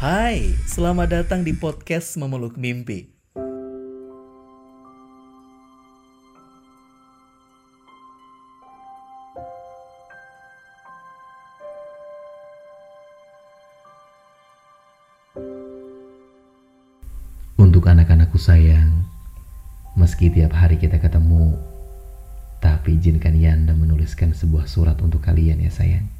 Hai, 0.00 0.56
selamat 0.64 1.12
datang 1.12 1.44
di 1.44 1.52
podcast 1.52 2.16
Memeluk 2.16 2.56
Mimpi. 2.56 3.04
Untuk 17.60 17.84
anak-anakku 17.84 18.40
sayang, 18.40 19.04
meski 20.00 20.32
tiap 20.32 20.56
hari 20.56 20.80
kita 20.80 20.96
ketemu, 20.96 21.60
tapi 22.56 22.96
izinkan 22.96 23.36
Yanda 23.36 23.76
menuliskan 23.76 24.32
sebuah 24.32 24.64
surat 24.64 24.96
untuk 25.04 25.20
kalian 25.20 25.60
ya 25.60 25.68
sayang. 25.68 26.19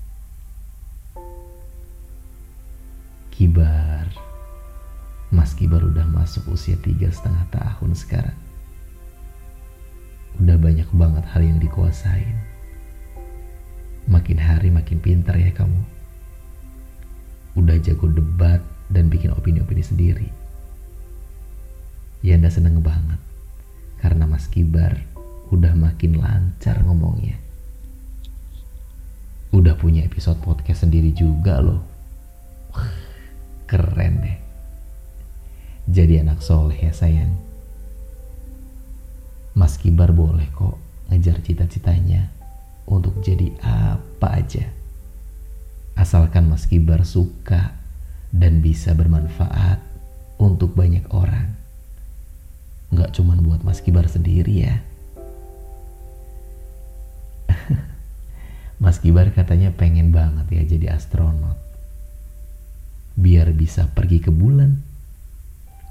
Kibar, 3.50 4.06
Mas 5.34 5.59
Kibar 5.59 5.82
udah 5.82 6.06
masuk 6.06 6.54
usia 6.54 6.78
tiga 6.78 7.10
setengah 7.10 7.50
tahun 7.50 7.98
sekarang. 7.98 8.38
Udah 10.38 10.54
banyak 10.54 10.86
banget 10.95 11.26
hal 11.34 11.42
yang 11.42 11.59
dikuasain. 11.59 12.38
Makin 14.06 14.38
hari 14.38 14.70
makin 14.70 15.02
pintar 15.02 15.34
ya 15.34 15.50
kamu. 15.50 15.82
Udah 17.59 17.74
jago 17.82 18.06
debat 18.06 18.62
dan 18.86 19.10
bikin 19.10 19.34
opini-opini 19.34 19.82
sendiri 19.82 20.30
Yanda 22.23 22.54
seneng 22.54 22.78
banget 22.87 23.18
karena 23.98 24.30
Mas 24.30 24.46
Kibar 24.46 24.95
udah 25.51 25.74
makin 25.74 26.23
lancar 26.23 26.87
ngomongnya. 26.87 27.34
Udah 29.51 29.74
punya 29.74 30.06
episode 30.06 30.38
podcast 30.38 30.87
sendiri 30.87 31.10
juga 31.10 31.59
loh. 31.59 31.82
Keren 33.71 34.15
deh. 34.18 34.38
Jadi 35.87 36.18
anak 36.18 36.43
soleh 36.43 36.74
ya 36.74 36.90
sayang. 36.90 37.30
Mas 39.54 39.79
Kibar 39.79 40.10
boleh 40.10 40.51
kok 40.51 40.74
ngejar 41.07 41.38
cita-citanya 41.38 42.35
untuk 42.90 43.23
jadi 43.23 43.54
apa 43.62 44.43
aja. 44.43 44.66
Asalkan 45.95 46.51
Mas 46.51 46.66
Kibar 46.66 47.07
suka 47.07 47.79
dan 48.35 48.59
bisa 48.59 48.90
bermanfaat 48.90 49.79
untuk 50.43 50.74
banyak 50.74 51.07
orang 51.15 51.60
nggak 52.90 53.15
cuman 53.15 53.38
buat 53.46 53.62
Mas 53.62 53.79
Kibar 53.79 54.10
sendiri 54.10 54.66
ya. 54.66 54.82
Mas 58.82 58.99
Kibar 58.99 59.30
katanya 59.30 59.71
pengen 59.71 60.10
banget 60.10 60.51
ya 60.51 60.62
jadi 60.66 60.99
astronot. 60.99 61.70
Biar 63.21 63.52
bisa 63.52 63.85
pergi 63.93 64.25
ke 64.25 64.32
bulan. 64.32 64.81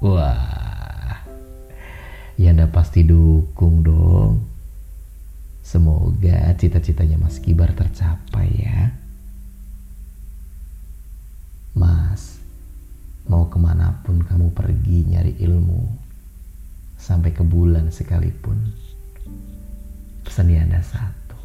Wah, 0.02 1.22
Yanda 2.34 2.66
pasti 2.66 3.06
dukung 3.06 3.86
dong. 3.86 4.42
Semoga 5.62 6.50
cita-citanya 6.58 7.20
Mas 7.20 7.38
Kibar 7.38 7.70
tercapai 7.76 8.48
ya. 8.58 8.90
Mas, 11.76 12.42
mau 13.30 13.46
ke 13.46 13.60
mana 13.60 14.02
pun 14.02 14.24
kamu 14.24 14.50
pergi 14.50 15.06
nyari 15.06 15.38
ilmu, 15.38 15.86
sampai 16.98 17.30
ke 17.30 17.46
bulan 17.46 17.94
sekalipun. 17.94 18.58
Pesan 20.26 20.50
Yanda 20.50 20.80
satu. 20.82 21.38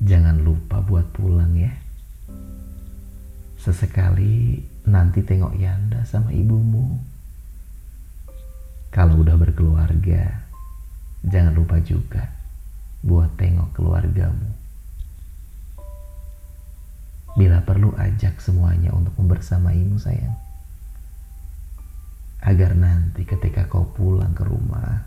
Jangan 0.00 0.40
lupa 0.40 0.80
buat 0.80 1.10
pulang 1.12 1.52
ya. 1.58 1.81
Sesekali 3.62 4.58
nanti 4.90 5.22
tengok 5.22 5.54
Yanda 5.54 6.02
sama 6.02 6.34
ibumu. 6.34 6.98
Kalau 8.90 9.22
udah 9.22 9.38
berkeluarga, 9.38 10.50
jangan 11.22 11.54
lupa 11.54 11.78
juga 11.78 12.26
buat 13.06 13.30
tengok 13.38 13.70
keluargamu. 13.70 14.50
Bila 17.38 17.62
perlu 17.62 17.94
ajak 17.94 18.42
semuanya 18.42 18.90
untuk 18.98 19.14
membersamaimu 19.22 19.94
sayang 19.94 20.34
agar 22.42 22.74
nanti 22.74 23.22
ketika 23.22 23.70
kau 23.70 23.86
pulang 23.94 24.34
ke 24.34 24.42
rumah, 24.42 25.06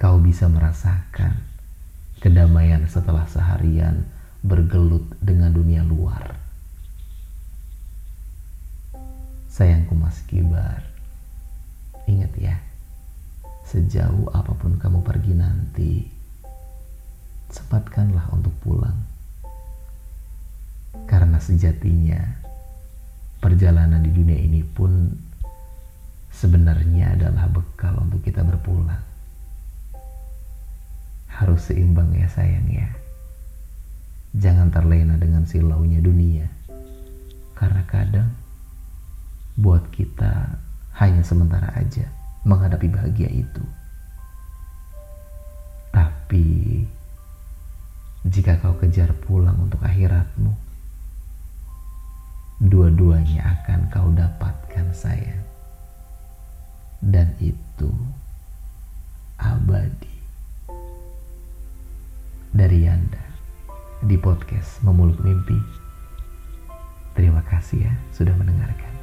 kau 0.00 0.16
bisa 0.16 0.48
merasakan 0.48 1.36
kedamaian 2.24 2.88
setelah 2.88 3.28
seharian 3.28 4.08
bergelut 4.40 5.04
dengan 5.20 5.52
dunia 5.52 5.84
luar. 5.84 6.47
Sayangku 9.58 9.98
Mas 9.98 10.22
Kibar, 10.30 10.86
ingat 12.06 12.30
ya, 12.38 12.62
sejauh 13.66 14.30
apa 14.30 14.54
pun 14.54 14.78
kamu 14.78 15.02
pergi 15.02 15.34
nanti, 15.34 16.06
sempatkanlah 17.50 18.30
untuk 18.30 18.54
pulang. 18.62 18.94
Karena 21.10 21.42
sejatinya, 21.42 22.22
perjalanan 23.42 23.98
di 23.98 24.14
dunia 24.14 24.38
ini 24.38 24.62
pun 24.62 25.10
sebenarnya 26.30 27.18
adalah 27.18 27.50
bekal 27.50 27.98
untuk 27.98 28.22
kita 28.22 28.46
berpulang. 28.46 29.02
Harus 31.34 31.66
seimbang 31.66 32.14
ya 32.14 32.30
sayang 32.30 32.70
ya. 32.70 32.94
Jangan 34.38 34.70
terlena 34.70 35.18
dengan 35.18 35.50
silaunya 35.50 35.98
dunia. 35.98 36.46
Karena 37.58 37.82
kadang 37.90 38.27
kita 39.98 40.54
hanya 41.02 41.26
sementara 41.26 41.74
aja 41.74 42.06
menghadapi 42.46 42.86
bahagia 42.86 43.26
itu. 43.26 43.64
Tapi 45.90 46.46
jika 48.22 48.62
kau 48.62 48.78
kejar 48.78 49.10
pulang 49.26 49.58
untuk 49.58 49.82
akhiratmu, 49.82 50.54
dua-duanya 52.62 53.58
akan 53.58 53.90
kau 53.90 54.14
dapatkan 54.14 54.86
sayang 54.94 55.42
dan 57.02 57.34
itu 57.42 57.90
abadi. 59.38 60.14
Dari 62.48 62.86
Yanda 62.86 63.22
di 64.02 64.18
podcast 64.18 64.82
Memuluk 64.82 65.18
Mimpi. 65.22 65.58
Terima 67.14 67.42
kasih 67.46 67.86
ya 67.86 67.94
sudah 68.14 68.34
mendengarkan. 68.34 68.97